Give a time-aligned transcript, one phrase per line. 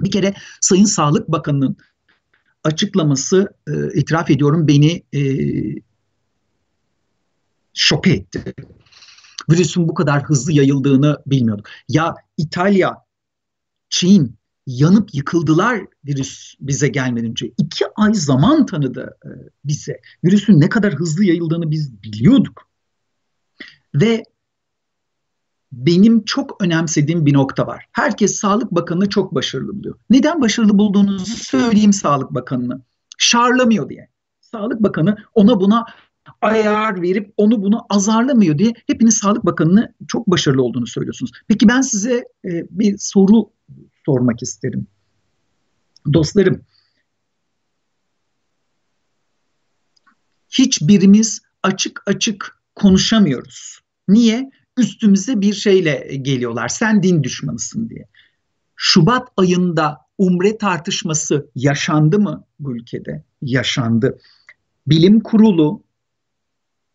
[0.00, 1.76] Bir kere Sayın Sağlık Bakanı'nın
[2.64, 5.22] açıklaması e, itiraf ediyorum beni e,
[7.74, 8.54] şok etti.
[9.50, 11.68] Virüsün bu kadar hızlı yayıldığını bilmiyorduk.
[11.88, 12.96] Ya İtalya,
[13.88, 17.52] Çin yanıp yıkıldılar virüs bize gelmeden önce.
[17.58, 19.28] İki ay zaman tanıdı e,
[19.64, 20.00] bize.
[20.24, 22.70] Virüsün ne kadar hızlı yayıldığını biz biliyorduk.
[23.94, 24.24] Ve
[25.72, 27.86] benim çok önemsediğim bir nokta var.
[27.92, 29.98] Herkes Sağlık Bakanı'nı çok başarılı buluyor.
[30.10, 32.82] Neden başarılı bulduğunuzu söyleyeyim Sağlık Bakanı'nı.
[33.18, 34.08] Şarlamıyor diye.
[34.40, 35.86] Sağlık Bakanı ona buna
[36.40, 41.32] ayar verip onu bunu azarlamıyor diye hepiniz Sağlık Bakanı'nı çok başarılı olduğunu söylüyorsunuz.
[41.48, 43.50] Peki ben size e, bir soru
[44.06, 44.86] sormak isterim.
[46.12, 46.64] Dostlarım,
[50.50, 53.80] hiçbirimiz açık açık konuşamıyoruz.
[54.08, 54.50] Niye?
[54.78, 56.68] Üstümüze bir şeyle geliyorlar.
[56.68, 58.08] Sen din düşmanısın diye.
[58.76, 63.24] Şubat ayında umre tartışması yaşandı mı bu ülkede?
[63.42, 64.18] Yaşandı.
[64.86, 65.82] Bilim kurulu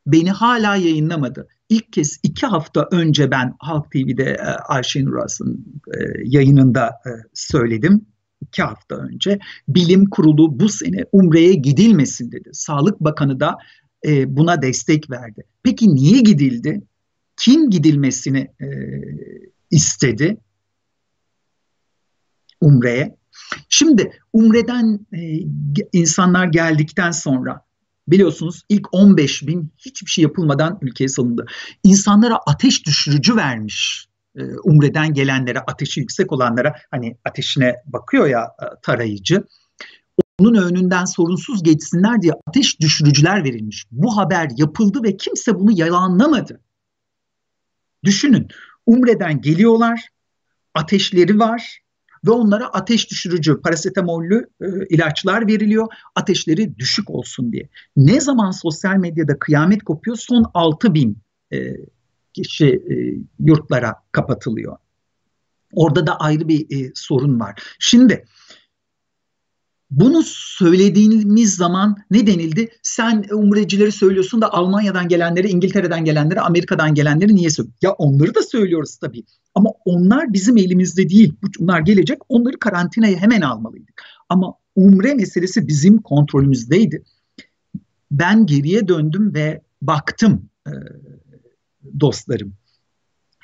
[0.08, 1.48] beni hala yayınlamadı.
[1.70, 8.06] İlk kez iki hafta önce ben Halk TV'de e, Ayşe Nuras'ın e, yayınında e, söyledim.
[8.42, 12.50] İki hafta önce bilim kurulu bu sene Umre'ye gidilmesin dedi.
[12.54, 13.58] Sağlık Bakanı da
[14.28, 15.44] buna destek verdi.
[15.64, 16.82] Peki niye gidildi?
[17.38, 18.52] Kim gidilmesini
[19.72, 20.38] istedi
[22.62, 23.16] Umre'ye?
[23.70, 25.00] Şimdi Umre'den
[25.94, 27.66] insanlar geldikten sonra
[28.08, 31.46] Biliyorsunuz ilk 15 bin hiçbir şey yapılmadan ülkeye salındı.
[31.84, 34.08] İnsanlara ateş düşürücü vermiş.
[34.36, 39.44] E, Umre'den gelenlere, ateşi yüksek olanlara hani ateşine bakıyor ya e, tarayıcı.
[40.40, 43.86] Onun önünden sorunsuz geçsinler diye ateş düşürücüler verilmiş.
[43.92, 46.62] Bu haber yapıldı ve kimse bunu yalanlamadı.
[48.06, 48.48] Düşünün
[48.86, 50.08] Umre'den geliyorlar,
[50.74, 51.86] ateşleri var,
[52.26, 57.70] ve onlara ateş düşürücü parasetamollü e, ilaçlar veriliyor ateşleri düşük olsun diye.
[57.98, 61.18] Ne zaman sosyal medyada kıyamet kopuyor son 6 bin
[61.54, 61.74] e,
[62.34, 62.96] kişi e,
[63.40, 64.78] yurtlara kapatılıyor.
[65.74, 67.64] Orada da ayrı bir e, sorun var.
[67.80, 68.26] Şimdi
[69.96, 72.70] bunu söylediğimiz zaman ne denildi?
[72.82, 77.80] Sen umrecileri söylüyorsun da Almanya'dan gelenleri, İngiltere'den gelenleri, Amerika'dan gelenleri niye söylüyorsun?
[77.82, 79.24] Ya onları da söylüyoruz tabii.
[79.56, 81.34] Ama onlar bizim elimizde değil.
[81.60, 82.18] Bunlar gelecek.
[82.30, 84.02] Onları karantinaya hemen almalıydık.
[84.30, 87.04] Ama umre meselesi bizim kontrolümüzdeydi.
[88.12, 90.72] Ben geriye döndüm ve baktım e,
[92.00, 92.54] dostlarım.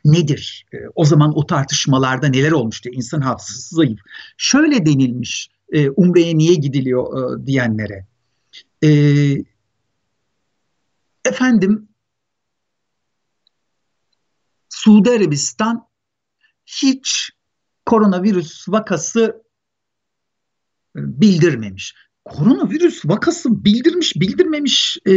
[0.06, 0.66] Nedir?
[0.74, 2.90] E, o zaman o tartışmalarda neler olmuştu?
[2.94, 4.00] İnsan hafızası zayıf.
[4.38, 7.06] Şöyle denilmiş e, Umre'ye niye gidiliyor
[7.42, 8.06] e, diyenlere.
[8.84, 8.90] E,
[11.26, 11.88] efendim
[14.70, 15.88] Suudi Arabistan
[16.66, 17.32] hiç
[17.86, 19.44] koronavirüs vakası
[20.96, 21.96] e, bildirmemiş.
[22.26, 25.12] Koronavirüs vakası bildirmiş, bildirmemiş e,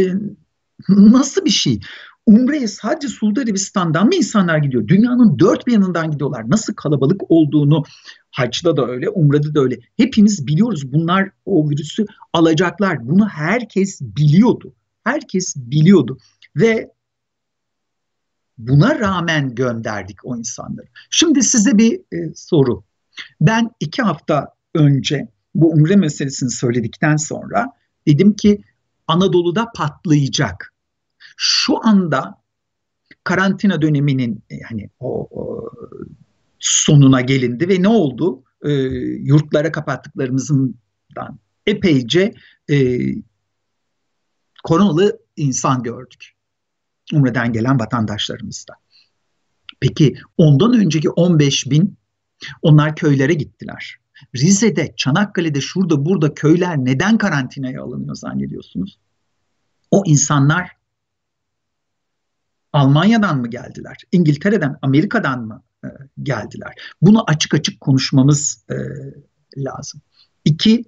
[0.89, 1.79] nasıl bir şey?
[2.25, 4.87] Umre'ye sadece Suudi Arabistan'dan mı insanlar gidiyor?
[4.87, 6.49] Dünyanın dört bir yanından gidiyorlar.
[6.49, 7.83] Nasıl kalabalık olduğunu
[8.31, 9.79] Hacda da öyle, Umre'de de öyle.
[9.97, 13.07] Hepimiz biliyoruz bunlar o virüsü alacaklar.
[13.07, 14.73] Bunu herkes biliyordu.
[15.03, 16.17] Herkes biliyordu.
[16.55, 16.91] Ve
[18.57, 20.87] buna rağmen gönderdik o insanları.
[21.09, 22.83] Şimdi size bir e, soru.
[23.41, 27.71] Ben iki hafta önce bu umre meselesini söyledikten sonra
[28.07, 28.61] dedim ki
[29.07, 30.74] Anadolu'da patlayacak.
[31.35, 32.41] Şu anda
[33.23, 35.71] karantina döneminin yani o, o
[36.59, 38.43] sonuna gelindi ve ne oldu?
[38.65, 42.33] E, yurtlara kapattıklarımızdan epeyce
[42.71, 42.99] e,
[44.63, 46.35] koronalı insan gördük.
[47.13, 48.73] Umre'den gelen vatandaşlarımızda.
[49.79, 51.97] Peki ondan önceki 15 bin
[52.61, 53.97] onlar köylere gittiler.
[54.35, 58.99] Rize'de, Çanakkale'de, şurada, burada köyler neden karantinaya alınıyor zannediyorsunuz?
[59.91, 60.71] O insanlar
[62.75, 63.97] Almanya'dan mı geldiler?
[64.11, 65.87] İngiltere'den, Amerika'dan mı e,
[66.23, 66.73] geldiler?
[67.01, 68.75] Bunu açık açık konuşmamız e,
[69.57, 70.01] lazım.
[70.45, 70.85] İki,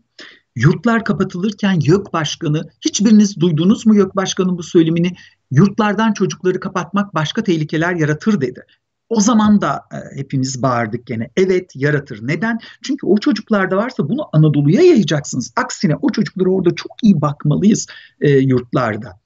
[0.55, 5.15] yurtlar kapatılırken YÖK Başkanı, hiçbiriniz duydunuz mu YÖK Başkanı'nın bu söylemini?
[5.51, 8.65] Yurtlardan çocukları kapatmak başka tehlikeler yaratır dedi.
[9.09, 11.29] O zaman da e, hepimiz bağırdık gene.
[11.37, 12.19] Evet yaratır.
[12.21, 12.59] Neden?
[12.83, 15.53] Çünkü o çocuklarda varsa bunu Anadolu'ya yayacaksınız.
[15.55, 17.87] Aksine o çocuklara orada çok iyi bakmalıyız
[18.21, 19.19] e, yurtlarda.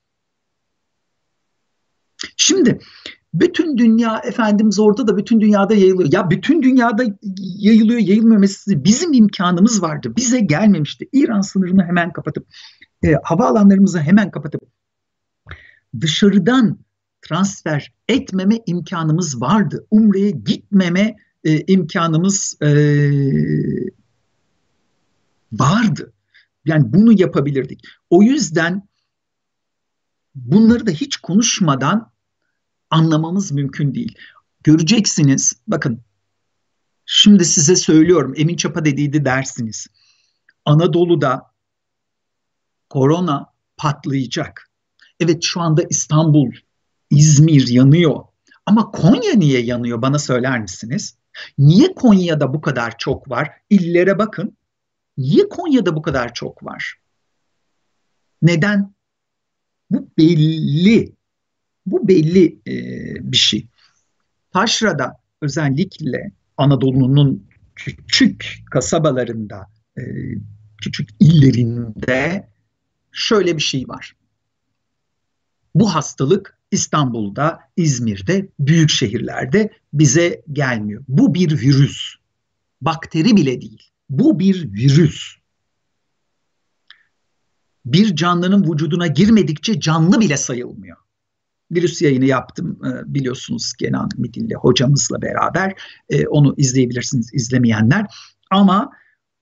[2.37, 2.79] Şimdi
[3.33, 6.09] bütün dünya efendimiz orada da bütün dünyada yayılıyor.
[6.13, 7.03] Ya bütün dünyada
[7.37, 10.13] yayılıyor, meselesi bizim imkanımız vardı.
[10.17, 11.09] Bize gelmemişti.
[11.13, 12.47] İran sınırını hemen kapatıp
[13.03, 14.61] e, havaalanlarımızı hemen kapatıp
[16.01, 16.79] dışarıdan
[17.21, 19.87] transfer etmeme imkanımız vardı.
[19.91, 22.69] Umre'ye gitmeme e, imkanımız e,
[25.51, 26.13] vardı.
[26.65, 27.83] Yani bunu yapabilirdik.
[28.09, 28.87] O yüzden
[30.35, 32.10] bunları da hiç konuşmadan
[32.91, 34.17] anlamamız mümkün değil.
[34.63, 36.01] Göreceksiniz, bakın
[37.05, 39.87] şimdi size söylüyorum, Emin Çapa dediydi dersiniz.
[40.65, 41.51] Anadolu'da
[42.89, 44.69] korona patlayacak.
[45.19, 46.51] Evet şu anda İstanbul,
[47.09, 48.23] İzmir yanıyor.
[48.65, 51.17] Ama Konya niye yanıyor bana söyler misiniz?
[51.57, 53.51] Niye Konya'da bu kadar çok var?
[53.69, 54.57] İllere bakın.
[55.17, 56.95] Niye Konya'da bu kadar çok var?
[58.41, 58.93] Neden?
[59.89, 61.15] Bu belli.
[61.85, 62.75] Bu belli e,
[63.31, 63.67] bir şey.
[64.51, 69.67] Taşra'da özellikle Anadolu'nun küçük kasabalarında,
[69.97, 70.01] e,
[70.81, 72.49] küçük illerinde
[73.11, 74.15] şöyle bir şey var.
[75.75, 81.03] Bu hastalık İstanbul'da, İzmir'de, büyük şehirlerde bize gelmiyor.
[81.07, 82.15] Bu bir virüs.
[82.81, 83.91] Bakteri bile değil.
[84.09, 85.35] Bu bir virüs.
[87.85, 90.97] Bir canlının vücuduna girmedikçe canlı bile sayılmıyor.
[91.71, 95.73] Virüs yayını yaptım e, biliyorsunuz Kenan Midilli hocamızla beraber.
[96.09, 98.05] E, onu izleyebilirsiniz izlemeyenler.
[98.51, 98.91] Ama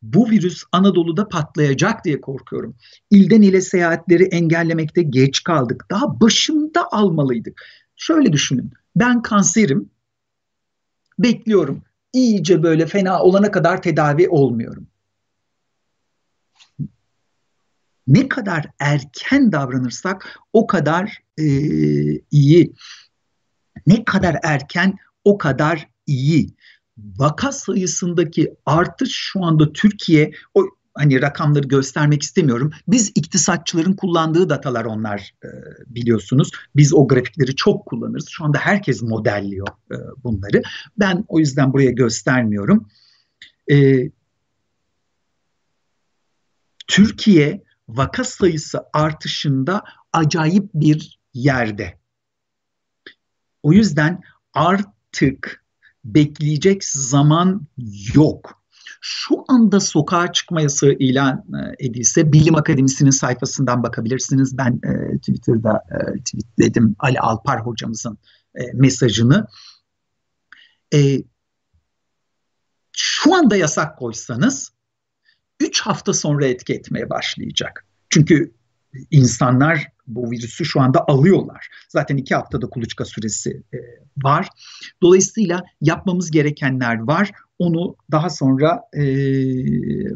[0.02, 2.76] bu virüs Anadolu'da patlayacak diye korkuyorum.
[3.10, 5.86] İlden ile seyahatleri engellemekte geç kaldık.
[5.92, 7.62] Daha başında almalıydık.
[7.96, 8.72] Şöyle düşünün.
[8.96, 9.90] Ben kanserim.
[11.20, 11.82] Bekliyorum.
[12.14, 14.88] İyice böyle fena olana kadar tedavi olmuyorum.
[18.08, 21.46] Ne kadar erken davranırsak o kadar e,
[22.32, 22.74] iyi.
[23.88, 26.56] Ne kadar erken o kadar iyi
[26.98, 32.72] vaka sayısındaki artış şu anda Türkiye o hani rakamları göstermek istemiyorum.
[32.88, 35.48] Biz iktisatçıların kullandığı datalar onlar e,
[35.88, 36.52] biliyorsunuz.
[36.76, 38.28] Biz o grafikleri çok kullanırız.
[38.30, 40.62] Şu anda herkes modelliyor e, bunları.
[41.00, 42.88] Ben o yüzden buraya göstermiyorum.
[43.72, 44.10] E,
[46.88, 49.84] Türkiye vaka sayısı artışında
[50.14, 52.00] acayip bir yerde.
[53.64, 54.22] O yüzden
[54.54, 55.66] artık
[56.06, 57.68] bekleyecek zaman
[58.14, 58.64] yok.
[59.02, 64.58] Şu anda sokağa çıkma yasağı ilan e, edilse Bilim Akademisi'nin sayfasından bakabilirsiniz.
[64.58, 68.18] Ben e, Twitter'da e, tweetledim Ali Alpar hocamızın
[68.56, 69.48] e, mesajını.
[70.94, 71.18] E,
[72.98, 74.72] şu anda yasak koysanız
[75.60, 77.86] 3 hafta sonra etki etmeye başlayacak.
[78.10, 78.54] Çünkü
[79.12, 81.68] insanlar bu virüsü şu anda alıyorlar.
[81.90, 83.78] Zaten iki haftada kuluçka süresi e,
[84.24, 84.48] var.
[85.02, 87.32] Dolayısıyla yapmamız gerekenler var.
[87.60, 89.04] Onu daha sonra e,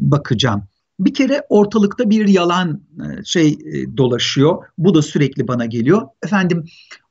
[0.00, 0.62] bakacağım.
[1.00, 4.64] Bir kere ortalıkta bir yalan e, şey e, dolaşıyor.
[4.78, 6.02] Bu da sürekli bana geliyor.
[6.22, 6.64] Efendim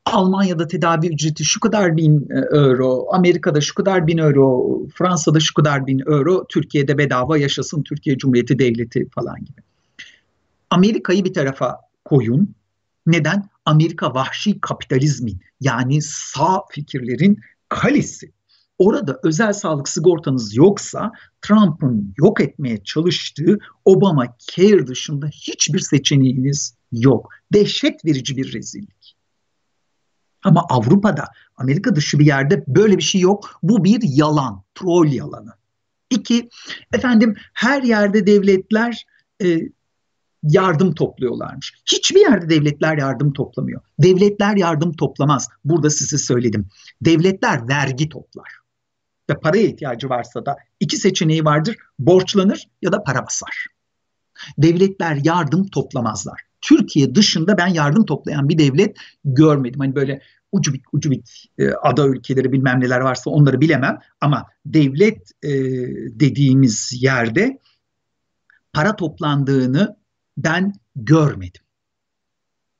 [0.05, 5.53] Almanya'da tedavi ücreti şu kadar bin e, euro, Amerika'da şu kadar bin euro, Fransa'da şu
[5.53, 9.61] kadar bin euro, Türkiye'de bedava yaşasın Türkiye Cumhuriyeti Devleti falan gibi.
[10.69, 12.55] Amerika'yı bir tarafa koyun.
[13.05, 13.49] Neden?
[13.65, 17.39] Amerika vahşi kapitalizmin yani sağ fikirlerin
[17.69, 18.31] kalesi.
[18.77, 21.11] Orada özel sağlık sigortanız yoksa
[21.41, 27.29] Trump'ın yok etmeye çalıştığı Obama Care dışında hiçbir seçeneğiniz yok.
[27.53, 29.15] Dehşet verici bir rezillik.
[30.43, 33.59] Ama Avrupa'da, Amerika dışı bir yerde böyle bir şey yok.
[33.63, 35.53] Bu bir yalan, troll yalanı.
[36.09, 36.49] İki,
[36.93, 39.05] efendim her yerde devletler
[39.43, 39.59] e,
[40.43, 41.73] yardım topluyorlarmış.
[41.85, 43.81] Hiçbir yerde devletler yardım toplamıyor.
[43.99, 45.49] Devletler yardım toplamaz.
[45.65, 46.67] Burada size söyledim.
[47.01, 48.49] Devletler vergi toplar.
[49.29, 51.75] Ve paraya ihtiyacı varsa da iki seçeneği vardır.
[51.99, 53.67] Borçlanır ya da para basar.
[54.57, 56.41] Devletler yardım toplamazlar.
[56.61, 59.79] Türkiye dışında ben yardım toplayan bir devlet görmedim.
[59.79, 60.21] Hani böyle
[60.51, 65.51] ucubik ucubik e, ada ülkeleri bilmem neler varsa onları bilemem ama devlet e,
[66.19, 67.59] dediğimiz yerde
[68.73, 70.02] para toplandığını
[70.37, 71.61] ben görmedim.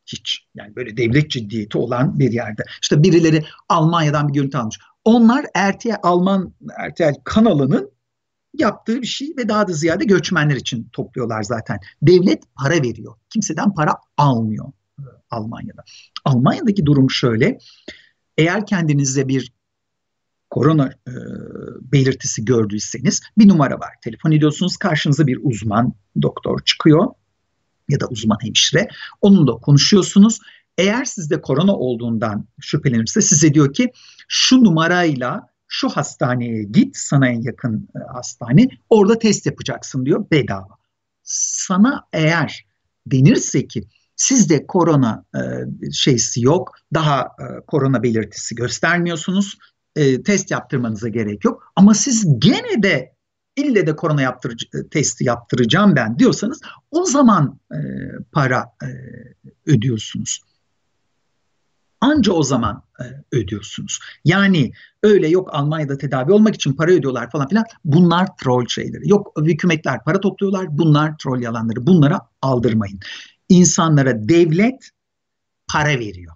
[0.06, 0.48] Hiç.
[0.56, 2.64] Yani böyle devlet ciddiyeti olan bir yerde.
[2.82, 4.80] İşte birileri Almanya'dan bir görüntü almış.
[5.06, 6.54] Onlar RTL Alman
[6.90, 7.92] RTL kanalının
[8.54, 11.80] yaptığı bir şey ve daha da ziyade göçmenler için topluyorlar zaten.
[12.02, 13.16] Devlet para veriyor.
[13.30, 14.72] Kimseden para almıyor
[15.30, 15.84] Almanya'da.
[16.26, 17.58] Almanya'daki durum şöyle.
[18.38, 19.54] Eğer kendinizde bir
[20.50, 21.14] korona e,
[21.82, 23.94] belirtisi gördüyseniz bir numara var.
[24.04, 27.08] Telefon ediyorsunuz karşınıza bir uzman doktor çıkıyor
[27.94, 28.88] ya da uzman hemşire.
[29.22, 30.40] Onunla konuşuyorsunuz.
[30.78, 33.92] Eğer sizde korona olduğundan şüphelenirse size diyor ki
[34.28, 40.78] şu numarayla şu hastaneye git sana en yakın e, hastane orada test yapacaksın diyor bedava.
[41.24, 42.66] Sana eğer
[43.08, 43.84] denirse ki
[44.16, 45.42] sizde korona e,
[45.92, 49.58] şeysi yok daha e, korona belirtisi göstermiyorsunuz
[49.96, 53.16] e, test yaptırmanıza gerek yok ama siz gene de
[53.56, 57.78] ille de korona yaptırıcı, e, testi yaptıracağım ben diyorsanız o zaman e,
[58.32, 58.88] para e,
[59.66, 60.42] ödüyorsunuz.
[62.02, 63.04] Anca o zaman e,
[63.38, 64.00] ödüyorsunuz.
[64.26, 64.72] Yani
[65.04, 67.66] öyle yok Almanya'da tedavi olmak için para ödüyorlar falan filan.
[67.86, 69.10] Bunlar troll şeyleri.
[69.10, 70.78] Yok hükümetler para topluyorlar.
[70.78, 71.88] Bunlar troll yalanları.
[71.88, 73.00] Bunlara aldırmayın.
[73.50, 74.90] İnsanlara devlet
[75.68, 76.36] para veriyor.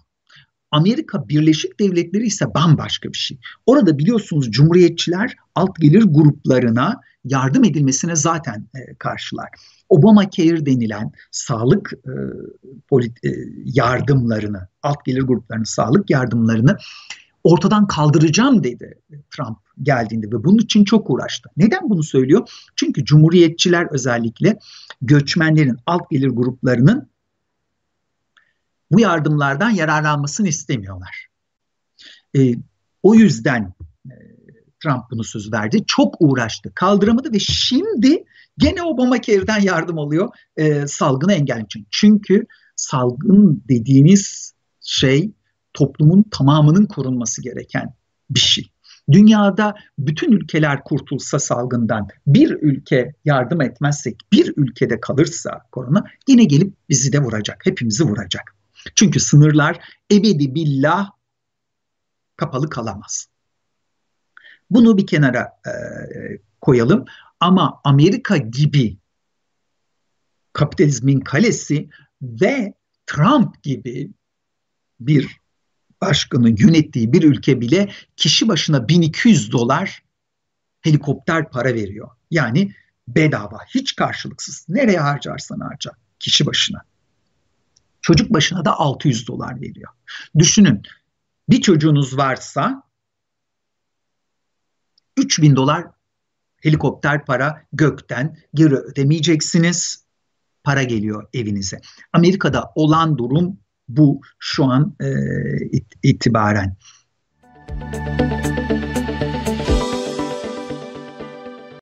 [0.72, 3.40] Amerika Birleşik Devletleri ise bambaşka bir şey.
[3.66, 9.50] Orada biliyorsunuz cumhuriyetçiler alt gelir gruplarına yardım edilmesine zaten e, karşılar.
[9.90, 12.12] Obamacare denilen sağlık e,
[12.90, 13.30] polit, e,
[13.66, 16.78] yardımlarını, alt gelir gruplarının sağlık yardımlarını
[17.44, 19.00] ortadan kaldıracağım dedi
[19.32, 21.50] Trump geldiğinde ve bunun için çok uğraştı.
[21.58, 22.50] Neden bunu söylüyor?
[22.76, 24.60] Çünkü cumhuriyetçiler özellikle
[25.02, 27.10] göçmenlerin alt gelir gruplarının
[28.92, 31.28] bu yardımlardan yararlanmasını istemiyorlar.
[32.38, 32.54] E,
[33.04, 33.74] o yüzden
[34.06, 34.14] e,
[34.84, 35.84] Trump bunu söz verdi.
[35.88, 38.24] Çok uğraştı, kaldıramadı ve şimdi
[38.58, 41.88] gene Obamacare'den yardım alıyor e, salgını engellemek için.
[41.92, 45.32] Çünkü salgın dediğiniz şey
[45.74, 47.94] toplumun tamamının korunması gereken
[48.30, 48.72] bir şey.
[49.12, 56.74] Dünyada bütün ülkeler kurtulsa salgından bir ülke yardım etmezsek bir ülkede kalırsa korona yine gelip
[56.90, 57.66] bizi de vuracak.
[57.66, 58.57] Hepimizi vuracak.
[58.96, 59.80] Çünkü sınırlar
[60.12, 61.12] ebedi billah
[62.36, 63.28] kapalı kalamaz.
[64.70, 65.72] Bunu bir kenara e,
[66.62, 67.06] koyalım
[67.40, 68.98] ama Amerika gibi
[70.54, 71.90] kapitalizmin kalesi
[72.22, 72.74] ve
[73.06, 74.12] Trump gibi
[75.00, 75.40] bir
[76.02, 80.04] başkanın yönettiği bir ülke bile kişi başına 1200 dolar
[80.82, 82.10] helikopter para veriyor.
[82.32, 82.74] Yani
[83.08, 84.66] bedava, hiç karşılıksız.
[84.70, 86.82] Nereye harcarsan harca kişi başına.
[88.08, 89.92] Çocuk başına da 600 dolar veriyor.
[90.40, 90.82] Düşünün
[91.50, 92.84] bir çocuğunuz varsa
[95.18, 95.86] 3000 dolar
[96.62, 100.06] helikopter para gökten geri ödemeyeceksiniz.
[100.64, 101.80] Para geliyor evinize.
[102.14, 105.08] Amerika'da olan durum bu şu an e,
[105.72, 106.78] it, itibaren.
[107.70, 108.87] Müzik